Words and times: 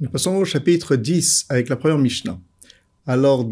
Nous 0.00 0.08
passons 0.08 0.36
au 0.36 0.44
chapitre 0.44 0.94
10 0.94 1.46
avec 1.48 1.68
la 1.68 1.74
première 1.74 1.98
Mishnah. 1.98 2.38
Alors, 3.04 3.50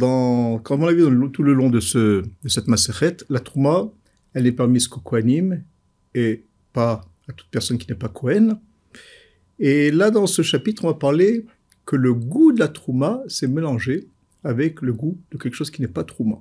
comme 0.63 0.85
on 0.85 0.87
l'a 0.87 0.93
vu 0.93 1.03
tout 1.33 1.43
le 1.43 1.55
long 1.55 1.71
de, 1.71 1.81
ce, 1.81 2.23
de 2.23 2.49
cette 2.49 2.69
Maseret, 2.69 3.17
la 3.29 3.41
Trouma, 3.41 3.91
elle 4.33 4.47
est 4.47 4.53
permise 4.53 4.87
qu'au 4.87 5.01
Kohanim 5.01 5.65
et 6.15 6.45
pas 6.73 7.05
à 7.29 7.33
toute 7.33 7.49
personne 7.51 7.79
qui 7.79 7.89
n'est 7.89 7.99
pas 7.99 8.09
Kohen. 8.09 8.61
Et 9.59 9.91
là, 9.91 10.13
dans 10.13 10.29
ce 10.29 10.43
chapitre, 10.43 10.85
on 10.85 10.89
va 10.89 10.95
parler 10.95 11.47
que 11.85 11.97
le 11.97 12.15
goût 12.15 12.53
de 12.53 12.61
la 12.61 12.69
Trouma 12.69 13.25
s'est 13.27 13.49
mélangé 13.49 14.07
avec 14.45 14.83
le 14.83 14.93
goût 14.93 15.19
de 15.33 15.39
quelque 15.39 15.55
chose 15.55 15.73
qui 15.73 15.83
n'est 15.83 15.89
pas 15.89 16.05
Trouma. 16.05 16.37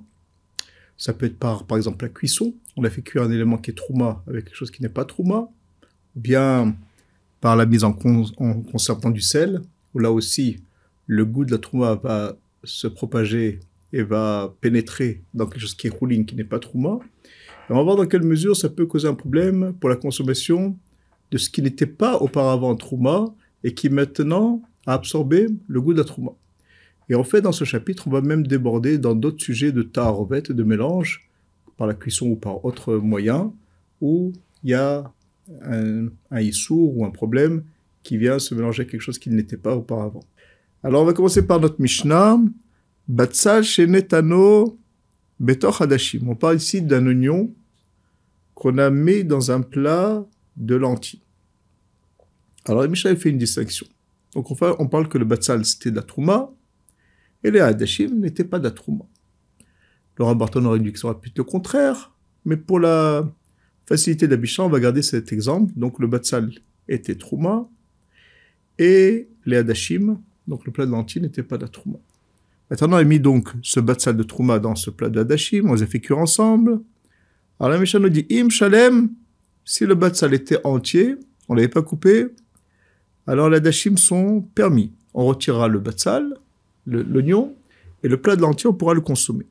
Ça 0.96 1.14
peut 1.14 1.26
être 1.26 1.38
par, 1.38 1.66
par 1.66 1.78
exemple, 1.78 2.04
la 2.04 2.10
cuisson. 2.10 2.54
On 2.76 2.84
a 2.84 2.90
fait 2.90 3.02
cuire 3.02 3.24
un 3.24 3.32
élément 3.32 3.58
qui 3.58 3.72
est 3.72 3.74
Trouma 3.74 4.22
avec 4.28 4.44
quelque 4.44 4.56
chose 4.56 4.70
qui 4.70 4.82
n'est 4.82 4.88
pas 4.88 5.04
Trouma. 5.04 5.48
Ou 6.14 6.20
bien 6.20 6.76
par 7.40 7.56
la 7.56 7.66
mise 7.66 7.82
en, 7.82 7.92
con, 7.92 8.24
du 9.10 9.20
sel, 9.20 9.62
là 9.98 10.12
aussi, 10.12 10.58
le 11.06 11.24
goût 11.24 11.44
de 11.44 11.52
la 11.52 11.58
Trouma 11.58 11.94
va 11.94 12.36
se 12.64 12.86
propager 12.86 13.60
et 13.92 14.02
va 14.02 14.54
pénétrer 14.60 15.22
dans 15.34 15.46
quelque 15.46 15.60
chose 15.60 15.74
qui 15.74 15.86
est 15.86 15.90
rouling, 15.90 16.26
qui 16.26 16.34
n'est 16.34 16.44
pas 16.44 16.58
Trouma. 16.58 16.98
on 17.70 17.74
va 17.74 17.82
voir 17.82 17.96
dans 17.96 18.06
quelle 18.06 18.22
mesure 18.22 18.56
ça 18.56 18.68
peut 18.68 18.86
causer 18.86 19.08
un 19.08 19.14
problème 19.14 19.74
pour 19.80 19.88
la 19.88 19.96
consommation 19.96 20.76
de 21.30 21.38
ce 21.38 21.50
qui 21.50 21.62
n'était 21.62 21.86
pas 21.86 22.16
auparavant 22.18 22.74
Trouma 22.76 23.26
et 23.64 23.74
qui 23.74 23.88
maintenant 23.88 24.62
a 24.86 24.94
absorbé 24.94 25.46
le 25.68 25.80
goût 25.80 25.92
de 25.92 25.98
la 25.98 26.04
Trouma. 26.04 26.32
Et 27.08 27.14
en 27.14 27.24
fait, 27.24 27.40
dans 27.40 27.52
ce 27.52 27.64
chapitre, 27.64 28.08
on 28.08 28.10
va 28.10 28.20
même 28.20 28.46
déborder 28.46 28.98
dans 28.98 29.14
d'autres 29.14 29.42
sujets 29.42 29.72
de 29.72 29.82
tarovet, 29.82 30.42
de 30.42 30.62
mélange, 30.62 31.28
par 31.76 31.86
la 31.86 31.94
cuisson 31.94 32.28
ou 32.30 32.36
par 32.36 32.64
autre 32.64 32.96
moyen, 32.96 33.52
où 34.00 34.32
il 34.64 34.70
y 34.70 34.74
a 34.74 35.12
un, 35.62 36.08
un 36.30 36.40
issour 36.40 36.96
ou 36.96 37.04
un 37.04 37.10
problème 37.10 37.62
qui 38.06 38.16
vient 38.18 38.38
se 38.38 38.54
mélanger 38.54 38.82
à 38.82 38.86
quelque 38.86 39.00
chose 39.00 39.18
qui 39.18 39.30
n'était 39.30 39.56
pas 39.56 39.74
auparavant. 39.74 40.24
Alors, 40.82 41.02
on 41.02 41.04
va 41.04 41.12
commencer 41.12 41.46
par 41.46 41.58
notre 41.60 41.80
Mishnah. 41.80 42.38
Batsal 43.08 43.64
Shenetano 43.64 44.78
Betor 45.40 45.82
Hadashim. 45.82 46.28
On 46.28 46.36
parle 46.36 46.56
ici 46.56 46.82
d'un 46.82 47.06
oignon 47.06 47.54
qu'on 48.54 48.78
a 48.78 48.90
mis 48.90 49.24
dans 49.24 49.50
un 49.50 49.60
plat 49.60 50.24
de 50.56 50.74
lentilles. 50.76 51.22
Alors, 52.64 52.82
la 52.82 52.88
Mishnah 52.88 53.16
fait 53.16 53.30
une 53.30 53.38
distinction. 53.38 53.86
Donc, 54.34 54.50
on 54.50 54.86
parle 54.86 55.08
que 55.08 55.18
le 55.18 55.24
Batsal, 55.24 55.64
c'était 55.64 55.90
de 55.90 55.96
la 55.96 56.50
et 57.42 57.50
les 57.50 57.60
Hadashim 57.60 58.18
n'étaient 58.18 58.44
pas 58.44 58.58
de 58.58 58.64
la 58.64 58.70
Trouma. 58.70 59.04
Barton 60.18 60.64
aurait 60.64 60.80
dit 60.80 60.92
que 60.92 60.98
ça 60.98 61.08
aurait 61.08 61.20
pu 61.20 61.28
être 61.28 61.38
le 61.38 61.44
contraire, 61.44 62.16
mais 62.44 62.56
pour 62.56 62.80
la 62.80 63.30
facilité 63.86 64.26
d'Abishan, 64.26 64.66
on 64.66 64.68
va 64.68 64.80
garder 64.80 65.02
cet 65.02 65.32
exemple. 65.32 65.72
Donc 65.76 65.98
le 65.98 66.06
Batsal 66.06 66.50
était 66.88 67.16
Trouma, 67.16 67.68
et 68.78 69.28
les 69.44 69.56
Hadashim, 69.58 70.18
donc 70.46 70.64
le 70.66 70.72
plat 70.72 70.86
de 70.86 70.90
lentilles, 70.90 71.22
n'était 71.22 71.42
pas 71.42 71.58
de 71.58 71.66
la. 71.66 72.00
Maintenant, 72.70 72.88
on 72.90 73.00
a 73.00 73.04
mis 73.04 73.20
donc 73.20 73.48
ce 73.62 73.80
Batsal 73.80 74.16
de 74.16 74.22
Trouma 74.22 74.58
dans 74.58 74.74
ce 74.74 74.90
plat 74.90 75.08
de 75.08 75.20
on 75.64 75.74
les 75.74 75.82
a 75.82 75.86
fait 75.86 76.00
cuire 76.00 76.18
ensemble. 76.18 76.80
Alors 77.60 77.70
la 77.70 77.78
Mishnah 77.78 78.00
nous 78.00 78.08
dit, 78.08 78.26
Im 78.30 78.48
Shalem, 78.50 79.10
si 79.64 79.86
le 79.86 79.94
Batsal 79.94 80.34
était 80.34 80.58
entier, 80.64 81.16
on 81.48 81.54
ne 81.54 81.60
l'avait 81.60 81.68
pas 81.68 81.82
coupé, 81.82 82.26
alors 83.26 83.50
les 83.50 83.58
Hadashim 83.58 83.96
sont 83.96 84.42
permis. 84.54 84.92
On 85.14 85.26
retirera 85.26 85.68
le 85.68 85.78
Batsal, 85.78 86.34
l'oignon, 86.86 87.54
et 88.02 88.08
le 88.08 88.20
plat 88.20 88.36
de 88.36 88.42
lentilles, 88.42 88.68
on 88.68 88.74
pourra 88.74 88.94
le 88.94 89.00
consommer. 89.00 89.46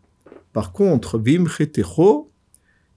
Par 0.53 0.71
contre, 0.71 1.17
vim 1.19 1.45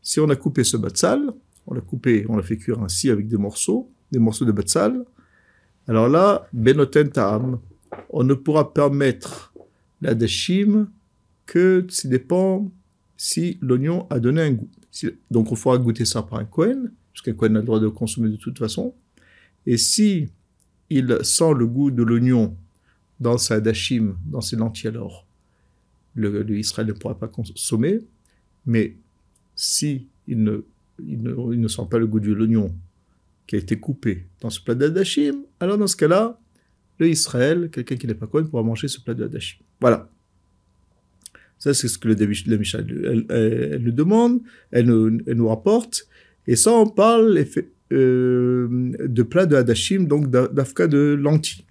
si 0.01 0.21
on 0.21 0.31
a 0.31 0.37
coupé 0.37 0.63
ce 0.63 0.77
batsal, 0.77 1.33
on 1.67 1.75
l'a 1.75 1.81
coupé, 1.81 2.25
on 2.29 2.37
l'a 2.37 2.43
fait 2.43 2.57
cuire 2.57 2.81
ainsi 2.81 3.11
avec 3.11 3.27
des 3.27 3.37
morceaux, 3.37 3.91
des 4.13 4.21
morceaux 4.21 4.45
de 4.45 4.53
batsal, 4.53 5.05
alors 5.89 6.09
là, 6.09 6.47
benoten 6.53 7.11
ta'am, 7.11 7.59
on 8.11 8.23
ne 8.23 8.35
pourra 8.35 8.73
permettre 8.73 9.53
la 10.03 10.15
dashim 10.15 10.89
que 11.47 11.87
ça 11.89 12.09
dépend 12.09 12.71
si 13.17 13.59
l'oignon 13.63 14.07
a 14.11 14.21
donné 14.21 14.43
un 14.43 14.53
goût. 14.53 14.69
donc 15.31 15.51
on 15.51 15.57
fera 15.57 15.79
goûter 15.79 16.05
ça 16.05 16.23
par 16.23 16.39
un 16.39 16.45
Kohen, 16.45 16.93
parce 17.13 17.23
qu'un 17.23 17.33
Kohen 17.33 17.57
a 17.57 17.61
le 17.61 17.65
droit 17.65 17.81
de 17.81 17.89
consommer 17.89 18.29
de 18.29 18.37
toute 18.37 18.59
façon. 18.59 18.95
Et 19.67 19.79
si 19.79 20.29
il 20.91 21.19
sent 21.23 21.55
le 21.57 21.67
goût 21.67 21.91
de 21.91 22.03
l'oignon 22.03 22.55
dans 23.19 23.39
sa 23.39 23.61
dashim, 23.61 24.17
dans 24.27 24.41
ses 24.41 24.57
lentilles 24.57 24.89
alors, 24.89 25.27
le, 26.15 26.59
Israël 26.59 26.89
ne 26.89 26.93
pourra 26.93 27.19
pas 27.19 27.29
consommer, 27.29 27.99
mais 28.67 28.95
si 29.57 30.07
il 30.27 30.43
ne, 30.43 30.65
ne, 31.01 31.69
sent 31.69 31.83
pas 31.91 31.99
le 31.99 32.07
goût 32.07 32.21
de 32.21 32.33
l'oignon 32.33 32.75
qui 33.49 33.57
a 33.57 33.59
été 33.59 33.81
coupé 33.81 34.27
dans 34.41 34.51
ce 34.51 34.61
plat 34.61 34.75
d'adashim, 34.75 35.43
alors 35.59 35.79
dans 35.79 35.87
ce 35.89 35.97
cas-là, 35.97 36.39
le 36.99 37.09
Israël, 37.09 37.71
quelqu'un 37.73 37.97
qui 37.97 38.07
n'est 38.07 38.15
pas 38.15 38.27
connu, 38.27 38.47
pourra 38.47 38.63
manger 38.63 38.89
ce 38.89 39.01
plat 39.01 39.15
d'adashim. 39.15 39.59
Voilà. 39.81 40.09
Ça, 41.59 41.75
c'est 41.75 41.89
ce 41.89 41.99
que 41.99 42.09
le 42.09 42.15
la 42.15 42.57
Mishnah, 42.57 42.83
nous 43.79 43.91
demande, 43.91 44.41
elle 44.71 44.87
nous, 44.87 45.49
rapporte. 45.49 46.07
Et 46.47 46.57
ça, 46.57 46.73
on 46.73 46.87
parle 46.87 47.43
euh, 47.93 48.69
de 49.07 49.23
plat 49.23 49.47
de 49.47 49.57
hadashim, 49.57 50.05
donc 50.05 50.31
d'afka 50.31 50.87
de 50.87 51.17
lentilles. 51.19 51.65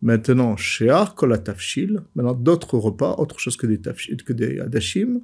Maintenant, 0.00 0.56
Shear, 0.56 1.14
Kolatafshil, 1.14 2.00
maintenant 2.14 2.34
d'autres 2.34 2.78
repas, 2.78 3.16
autre 3.18 3.38
chose 3.38 3.56
que 3.56 3.66
des, 3.66 3.78
tafshil, 3.78 4.16
que 4.16 4.32
des 4.32 4.60
Adashim. 4.60 5.20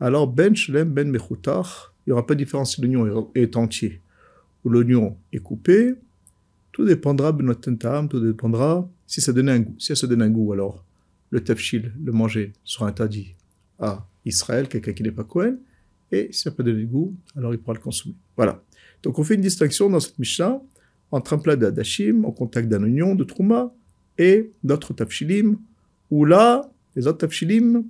Alors, 0.00 0.26
Ben 0.26 0.56
Shlem, 0.56 0.88
Ben 0.88 1.10
Mechutar, 1.10 1.94
il 2.06 2.10
n'y 2.10 2.12
aura 2.14 2.26
pas 2.26 2.34
de 2.34 2.38
différence 2.38 2.74
si 2.74 2.80
l'oignon 2.80 3.30
est 3.34 3.56
entier 3.56 4.00
ou 4.64 4.70
l'oignon 4.70 5.16
est 5.32 5.38
coupé. 5.38 5.94
Tout 6.72 6.84
dépendra 6.84 7.32
de 7.32 7.42
notre 7.42 7.70
tout 8.08 8.20
dépendra 8.20 8.88
si 9.06 9.20
ça 9.20 9.32
donne 9.32 9.48
un 9.48 9.60
goût. 9.60 9.74
Si 9.78 9.94
ça 9.94 10.06
donne 10.06 10.22
un 10.22 10.30
goût, 10.30 10.52
alors 10.52 10.84
le 11.30 11.42
tafshil, 11.42 11.92
le 12.02 12.12
manger, 12.12 12.52
sera 12.64 12.88
interdit 12.88 13.34
à 13.78 14.06
Israël, 14.24 14.68
quelqu'un 14.68 14.92
qui 14.92 15.02
n'est 15.02 15.10
pas 15.10 15.24
Cohen. 15.24 15.56
Et 16.10 16.28
si 16.30 16.42
ça 16.42 16.50
peut 16.50 16.62
donner 16.62 16.80
du 16.80 16.86
goût, 16.86 17.14
alors 17.36 17.52
il 17.52 17.58
pourra 17.58 17.74
le 17.74 17.80
consommer. 17.80 18.14
Voilà. 18.36 18.62
Donc 19.02 19.18
on 19.18 19.24
fait 19.24 19.34
une 19.34 19.40
distinction 19.40 19.90
dans 19.90 20.00
cette 20.00 20.18
Mishnah 20.18 20.60
entre 21.10 21.34
un 21.34 21.38
plat 21.38 21.56
d'Adashim 21.56 22.24
au 22.24 22.32
contact 22.32 22.68
d'un 22.68 22.82
oignon, 22.82 23.14
de 23.14 23.24
Trouma, 23.24 23.72
et 24.18 24.50
d'autres 24.62 24.94
tafshilim, 24.94 25.58
où 26.10 26.24
là, 26.24 26.70
les 26.96 27.06
autres 27.06 27.18
tafshilim, 27.18 27.84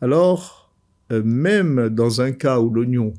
alors, 0.00 0.74
euh, 1.12 1.22
même 1.22 1.88
dans 1.88 2.20
un 2.20 2.32
cas 2.32 2.60
où 2.60 2.70
l'oignon 2.70 3.14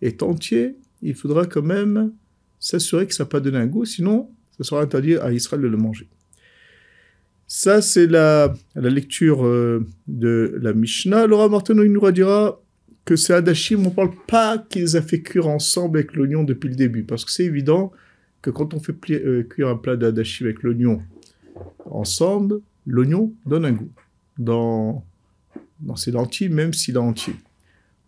est 0.00 0.22
entier, 0.22 0.76
il 1.02 1.14
faudra 1.14 1.46
quand 1.46 1.62
même 1.62 2.12
s'assurer 2.64 3.06
que 3.06 3.12
ça 3.12 3.24
n'a 3.24 3.28
pas 3.28 3.40
donné 3.40 3.58
un 3.58 3.66
goût, 3.66 3.84
sinon, 3.84 4.30
ça 4.56 4.64
sera 4.64 4.80
interdit 4.80 5.16
à 5.16 5.30
Israël 5.32 5.60
de 5.60 5.68
le 5.68 5.76
manger. 5.76 6.08
Ça, 7.46 7.82
c'est 7.82 8.06
la, 8.06 8.54
la 8.74 8.88
lecture 8.88 9.44
euh, 9.44 9.86
de 10.08 10.58
la 10.62 10.72
Mishnah. 10.72 11.26
Laura 11.26 11.50
Martin 11.50 11.74
nous 11.74 12.10
dira 12.10 12.58
que 13.04 13.16
c'est 13.16 13.34
Adashim, 13.34 13.80
on 13.80 13.90
ne 13.90 13.94
parle 13.94 14.12
pas 14.26 14.56
qu'ils 14.56 14.96
a 14.96 15.02
fait 15.02 15.20
cuire 15.20 15.46
ensemble 15.46 15.98
avec 15.98 16.14
l'oignon 16.14 16.42
depuis 16.42 16.70
le 16.70 16.74
début, 16.74 17.04
parce 17.04 17.26
que 17.26 17.30
c'est 17.30 17.44
évident 17.44 17.92
que 18.40 18.48
quand 18.48 18.72
on 18.72 18.80
fait 18.80 18.96
euh, 19.10 19.42
cuire 19.42 19.68
un 19.68 19.76
plat 19.76 19.96
d'Adashim 19.96 20.46
avec 20.46 20.62
l'oignon 20.62 21.02
ensemble, 21.84 22.60
l'oignon 22.86 23.34
donne 23.44 23.66
un 23.66 23.72
goût 23.72 23.92
dans, 24.38 25.04
dans 25.80 25.96
ces 25.96 26.12
lentilles, 26.12 26.48
même 26.48 26.72
s'il 26.72 26.94
est 26.94 26.98
entier. 26.98 27.34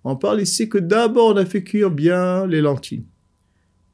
On 0.03 0.17
parle 0.17 0.41
ici 0.41 0.71
que 0.71 0.78
d'abord 0.78 1.34
on 1.34 1.37
a 1.37 1.44
fait 1.44 1.62
cuire 1.62 1.91
bien 1.91 2.47
les 2.47 2.62
lentilles. 2.62 3.05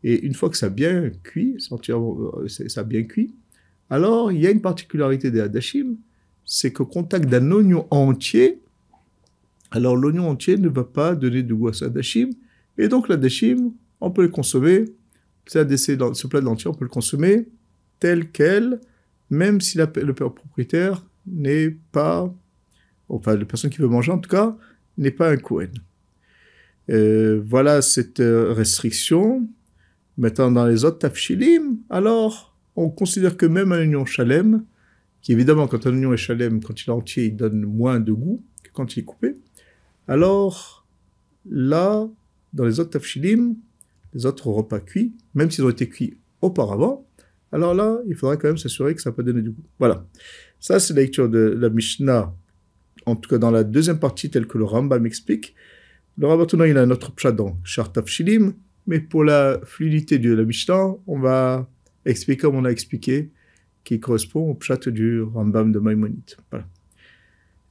Et 0.04 0.24
une 0.24 0.34
fois 0.34 0.50
que 0.50 0.56
ça 0.56 0.66
a 0.66 0.70
bien 0.70 1.10
cuit, 1.22 1.56
euh, 1.70 2.48
ça 2.48 2.82
bien 2.82 3.02
cuit, 3.04 3.34
alors 3.90 4.32
il 4.32 4.40
y 4.40 4.46
a 4.46 4.50
une 4.50 4.60
particularité 4.60 5.30
des 5.30 5.40
hadashim, 5.40 5.96
c'est 6.44 6.72
qu'au 6.72 6.86
contact 6.86 7.28
d'un 7.28 7.50
oignon 7.52 7.86
entier, 7.90 8.60
alors 9.70 9.96
l'oignon 9.96 10.28
entier 10.28 10.56
ne 10.56 10.68
va 10.68 10.84
pas 10.84 11.14
donner 11.14 11.42
de 11.42 11.54
goût 11.54 11.68
à 11.68 11.72
ce 11.72 11.84
hadashim, 11.84 12.30
et 12.78 12.88
donc 12.88 13.08
l'adashim, 13.08 13.72
on 14.00 14.10
peut 14.10 14.22
le 14.22 14.28
consommer, 14.28 14.86
ce 15.46 16.26
plat 16.26 16.40
de 16.40 16.44
lentilles, 16.44 16.68
on 16.68 16.74
peut 16.74 16.84
le 16.84 16.90
consommer 16.90 17.48
tel 18.00 18.30
quel, 18.30 18.80
même 19.30 19.60
si 19.60 19.78
le 19.78 20.12
propriétaire 20.12 21.04
n'est 21.26 21.70
pas, 21.92 22.32
enfin 23.08 23.36
la 23.36 23.44
personne 23.44 23.70
qui 23.70 23.78
veut 23.78 23.88
manger 23.88 24.12
en 24.12 24.18
tout 24.18 24.30
cas, 24.30 24.56
n'est 24.98 25.10
pas 25.10 25.30
un 25.30 25.36
Kohen. 25.36 25.70
Euh, 26.90 27.40
voilà 27.44 27.80
cette 27.80 28.20
euh, 28.20 28.52
restriction. 28.52 29.48
Maintenant, 30.22 30.52
dans 30.52 30.66
les 30.66 30.84
autres 30.84 31.00
tafshilim, 31.00 31.78
alors, 31.90 32.56
on 32.76 32.90
considère 32.90 33.36
que 33.36 33.44
même 33.44 33.72
un 33.72 33.80
oignon 33.80 34.04
chalem, 34.04 34.64
qui 35.20 35.32
évidemment, 35.32 35.66
quand 35.66 35.84
un 35.84 35.90
oignon 35.90 36.12
est 36.12 36.16
chalem, 36.16 36.62
quand 36.62 36.80
il 36.80 36.88
est 36.88 36.92
entier, 36.92 37.24
il 37.24 37.34
donne 37.34 37.62
moins 37.62 37.98
de 37.98 38.12
goût 38.12 38.40
que 38.62 38.70
quand 38.72 38.94
il 38.94 39.00
est 39.00 39.04
coupé. 39.04 39.34
Alors, 40.06 40.86
là, 41.50 42.08
dans 42.52 42.64
les 42.64 42.78
autres 42.78 42.90
tafshilim, 42.90 43.56
les 44.14 44.24
autres 44.24 44.46
repas 44.46 44.78
cuits, 44.78 45.12
même 45.34 45.50
s'ils 45.50 45.64
ont 45.64 45.70
été 45.70 45.88
cuits 45.88 46.16
auparavant, 46.40 47.04
alors 47.50 47.74
là, 47.74 47.98
il 48.06 48.14
faudra 48.14 48.36
quand 48.36 48.46
même 48.46 48.58
s'assurer 48.58 48.94
que 48.94 49.02
ça 49.02 49.10
peut 49.10 49.24
donner 49.24 49.42
du 49.42 49.50
goût. 49.50 49.64
Voilà. 49.80 50.06
Ça, 50.60 50.78
c'est 50.78 50.94
la 50.94 51.00
lecture 51.00 51.28
de 51.28 51.40
la 51.40 51.68
Mishnah, 51.68 52.32
en 53.06 53.16
tout 53.16 53.28
cas 53.28 53.38
dans 53.38 53.50
la 53.50 53.64
deuxième 53.64 53.98
partie, 53.98 54.30
telle 54.30 54.46
que 54.46 54.56
le 54.56 54.66
Rambam 54.66 55.04
explique. 55.04 55.56
Le 56.16 56.28
Rambam, 56.28 56.46
il 56.64 56.78
a 56.78 56.82
un 56.82 56.90
autre 56.92 57.10
pshat 57.10 57.32
dans 57.32 57.58
Shartaf 57.64 58.06
Shilim, 58.06 58.54
mais 58.86 59.00
pour 59.00 59.24
la 59.24 59.60
fluidité 59.64 60.18
de 60.18 60.32
la 60.32 60.44
Mishnah, 60.44 60.94
on 61.06 61.18
va 61.18 61.68
expliquer 62.04 62.42
comme 62.42 62.56
on 62.56 62.64
a 62.64 62.70
expliqué 62.70 63.30
qui 63.84 63.98
correspond 64.00 64.50
au 64.50 64.54
pshat 64.54 64.88
du 64.88 65.22
Rambam 65.22 65.72
de 65.72 65.78
Maïmonide. 65.78 66.36
Voilà. 66.50 66.66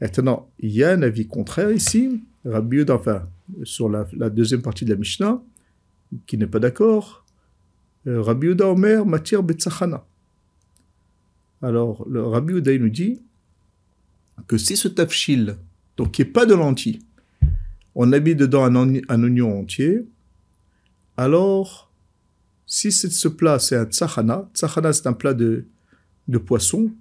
Maintenant, 0.01 0.49
il 0.59 0.71
y 0.71 0.83
a 0.83 0.91
un 0.91 1.01
avis 1.03 1.27
contraire 1.27 1.71
ici, 1.71 2.23
Rabbi 2.43 2.83
enfin, 2.89 3.29
sur 3.63 3.87
la, 3.87 4.05
deuxième 4.29 4.61
partie 4.61 4.83
de 4.83 4.89
la 4.89 4.95
Mishnah, 4.95 5.41
qui 6.25 6.37
n'est 6.37 6.47
pas 6.47 6.59
d'accord. 6.59 7.25
Euh, 8.07 8.21
Rabbi 8.21 8.49
Omer, 8.49 9.05
matière 9.05 9.43
Betzachana. 9.43 10.03
Alors, 11.61 12.07
le 12.09 12.23
Rabbi 12.23 12.53
Yehuda, 12.53 12.77
nous 12.79 12.89
dit 12.89 13.21
que 14.47 14.57
si 14.57 14.75
ce 14.75 14.87
tafshil, 14.87 15.57
donc 15.97 16.11
qui 16.11 16.23
n'est 16.23 16.29
pas 16.29 16.47
de 16.47 16.55
lentilles, 16.55 16.99
on 17.93 18.11
habille 18.11 18.35
dedans 18.35 18.63
un 18.63 19.23
oignon 19.23 19.59
entier, 19.59 20.05
alors, 21.17 21.91
si 22.65 22.91
ce 22.91 23.27
plat, 23.27 23.59
c'est 23.59 23.75
un 23.75 23.85
tsachana, 23.85 24.49
tsachana, 24.53 24.93
c'est 24.93 25.07
un 25.07 25.13
plat 25.13 25.33
de, 25.33 25.65
de 26.27 26.37
poisson, 26.37 26.91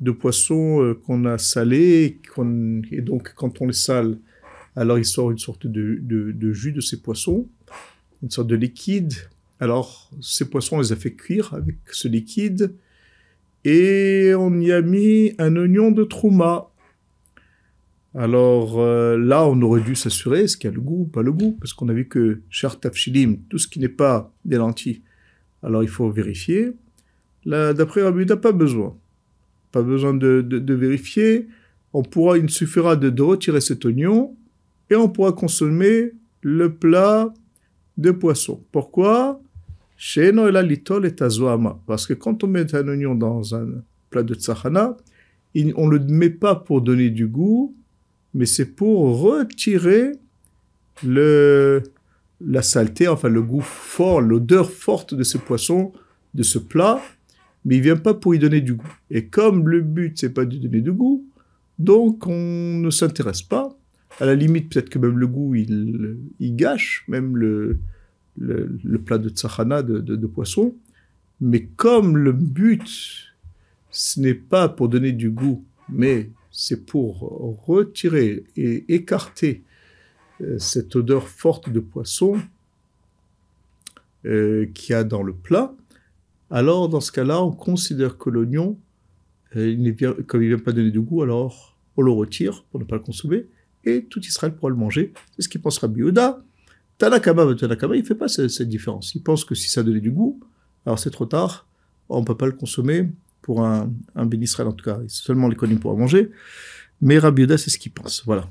de 0.00 0.10
poisson 0.10 0.82
euh, 0.82 0.94
qu'on 0.94 1.24
a 1.24 1.38
salé, 1.38 2.20
et 2.90 3.00
donc 3.00 3.34
quand 3.34 3.60
on 3.60 3.66
les 3.66 3.72
sale, 3.72 4.18
alors 4.74 4.98
il 4.98 5.04
sort 5.04 5.30
une 5.30 5.38
sorte 5.38 5.66
de, 5.66 5.98
de, 6.02 6.52
jus 6.52 6.72
de 6.72 6.80
ces 6.80 7.00
poissons, 7.00 7.46
une 8.22 8.30
sorte 8.30 8.48
de 8.48 8.56
liquide. 8.56 9.14
Alors 9.60 10.10
ces 10.20 10.48
poissons, 10.48 10.76
on 10.76 10.80
les 10.80 10.92
a 10.92 10.96
fait 10.96 11.12
cuire 11.12 11.54
avec 11.54 11.76
ce 11.90 12.08
liquide, 12.08 12.74
et 13.64 14.32
on 14.36 14.58
y 14.60 14.72
a 14.72 14.82
mis 14.82 15.34
un 15.38 15.54
oignon 15.56 15.92
de 15.92 16.04
trouma. 16.04 16.71
Alors 18.14 18.78
euh, 18.78 19.16
là, 19.16 19.46
on 19.46 19.60
aurait 19.62 19.80
dû 19.80 19.94
s'assurer 19.94 20.40
est-ce 20.40 20.56
qu'il 20.56 20.68
y 20.68 20.72
a 20.72 20.74
le 20.74 20.82
goût 20.82 21.02
ou 21.02 21.06
pas 21.06 21.22
le 21.22 21.32
goût, 21.32 21.56
parce 21.58 21.72
qu'on 21.72 21.88
a 21.88 21.94
vu 21.94 22.08
que 22.08 22.40
char 22.50 22.78
tafshilim, 22.78 23.38
tout 23.48 23.58
ce 23.58 23.66
qui 23.66 23.78
n'est 23.78 23.88
pas 23.88 24.32
des 24.44 24.56
lentilles, 24.56 25.02
alors 25.62 25.82
il 25.82 25.88
faut 25.88 26.10
vérifier. 26.10 26.72
D'après 27.46 28.02
Rabbi, 28.02 28.26
pas 28.26 28.52
besoin. 28.52 28.96
Pas 29.72 29.82
besoin 29.82 30.14
de, 30.14 30.74
vérifier. 30.74 31.48
On 31.92 32.02
pourra, 32.02 32.38
il 32.38 32.48
suffira 32.50 32.96
de, 32.96 33.22
retirer 33.22 33.60
cet 33.60 33.84
oignon 33.84 34.36
et 34.90 34.94
on 34.94 35.08
pourra 35.08 35.32
consommer 35.32 36.12
le 36.42 36.74
plat 36.74 37.32
de 37.96 38.10
poisson. 38.10 38.62
Pourquoi? 38.72 39.40
Chez 39.96 40.32
la 40.32 40.62
litol 40.62 41.06
et 41.06 41.14
Parce 41.86 42.06
que 42.06 42.14
quand 42.14 42.44
on 42.44 42.48
met 42.48 42.74
un 42.74 42.88
oignon 42.88 43.14
dans 43.14 43.54
un 43.54 43.66
plat 44.10 44.22
de 44.22 44.34
tsahana, 44.34 44.96
on 45.76 45.88
ne 45.88 45.96
le 45.96 46.04
met 46.06 46.30
pas 46.30 46.56
pour 46.56 46.82
donner 46.82 47.10
du 47.10 47.26
goût, 47.26 47.74
mais 48.34 48.46
c'est 48.46 48.74
pour 48.74 49.20
retirer 49.20 50.12
le, 51.04 51.82
la 52.40 52.62
saleté, 52.62 53.08
enfin 53.08 53.28
le 53.28 53.42
goût 53.42 53.60
fort, 53.60 54.20
l'odeur 54.20 54.70
forte 54.70 55.14
de 55.14 55.22
ce 55.22 55.38
poisson, 55.38 55.92
de 56.34 56.42
ce 56.42 56.58
plat, 56.58 57.00
mais 57.64 57.76
il 57.76 57.82
vient 57.82 57.96
pas 57.96 58.14
pour 58.14 58.34
y 58.34 58.38
donner 58.38 58.60
du 58.60 58.74
goût. 58.74 58.94
Et 59.10 59.26
comme 59.26 59.68
le 59.68 59.80
but, 59.80 60.18
c'est 60.18 60.30
pas 60.30 60.44
de 60.44 60.56
donner 60.56 60.80
du 60.80 60.92
goût, 60.92 61.26
donc 61.78 62.26
on 62.26 62.78
ne 62.78 62.90
s'intéresse 62.90 63.42
pas. 63.42 63.76
À 64.20 64.26
la 64.26 64.34
limite, 64.34 64.72
peut-être 64.72 64.90
que 64.90 64.98
même 64.98 65.18
le 65.18 65.26
goût, 65.26 65.54
il, 65.54 66.18
il 66.38 66.54
gâche, 66.54 67.04
même 67.08 67.36
le, 67.36 67.78
le, 68.38 68.98
plat 68.98 69.18
de 69.18 69.28
tsahana, 69.28 69.82
de, 69.82 70.00
de, 70.00 70.26
poisson. 70.26 70.74
Mais 71.40 71.64
comme 71.76 72.16
le 72.16 72.32
but, 72.32 73.32
ce 73.90 74.20
n'est 74.20 74.34
pas 74.34 74.68
pour 74.68 74.88
donner 74.88 75.12
du 75.12 75.30
goût, 75.30 75.64
mais 75.88 76.30
c'est 76.52 76.84
pour 76.84 77.64
retirer 77.66 78.44
et 78.56 78.94
écarter 78.94 79.64
euh, 80.42 80.58
cette 80.58 80.94
odeur 80.94 81.26
forte 81.28 81.70
de 81.70 81.80
poisson 81.80 82.36
euh, 84.24 84.66
qu'il 84.74 84.92
y 84.92 84.94
a 84.94 85.02
dans 85.02 85.22
le 85.22 85.32
plat, 85.32 85.74
alors 86.52 86.90
dans 86.90 87.00
ce 87.00 87.10
cas-là, 87.12 87.42
on 87.42 87.50
considère 87.50 88.18
que 88.18 88.28
l'oignon, 88.28 88.78
euh, 89.56 89.74
comme 90.26 90.42
il 90.42 90.50
ne 90.50 90.54
vient 90.54 90.62
pas 90.62 90.72
donner 90.72 90.90
de 90.90 91.00
goût, 91.00 91.22
alors 91.22 91.78
on 91.96 92.02
le 92.02 92.12
retire 92.12 92.64
pour 92.70 92.78
ne 92.78 92.84
pas 92.84 92.96
le 92.96 93.02
consommer, 93.02 93.46
et 93.84 94.04
tout 94.04 94.20
Israël 94.20 94.54
pourra 94.54 94.68
le 94.68 94.76
manger. 94.76 95.14
C'est 95.34 95.42
ce 95.42 95.48
qu'il 95.48 95.62
pensera 95.62 95.88
Biouda. 95.88 96.44
Tanakama, 96.98 97.54
Tanakama, 97.54 97.96
il 97.96 98.02
ne 98.02 98.06
fait 98.06 98.14
pas 98.14 98.28
cette, 98.28 98.68
différence. 98.68 99.14
Il 99.14 99.22
pense 99.22 99.46
que 99.46 99.54
si 99.54 99.70
ça 99.70 99.82
donnait 99.82 100.00
du 100.00 100.10
goût, 100.10 100.38
alors 100.84 100.98
c'est 100.98 101.10
trop 101.10 101.24
tard, 101.24 101.66
on 102.10 102.20
ne 102.20 102.26
peut 102.26 102.36
pas 102.36 102.46
le 102.46 102.52
consommer 102.52 103.08
pour 103.42 103.64
un, 103.64 103.90
un 104.14 104.26
Ben 104.26 104.42
Israël 104.42 104.68
en 104.68 104.72
tout 104.72 104.84
cas. 104.84 104.98
Seulement 105.08 105.48
les 105.48 105.56
connus 105.56 105.76
pourront 105.76 105.98
manger. 105.98 106.30
Mais 107.00 107.18
Rabbi 107.18 107.46
c'est 107.58 107.70
ce 107.70 107.78
qu'il 107.78 107.92
pense. 107.92 108.22
Voilà. 108.24 108.48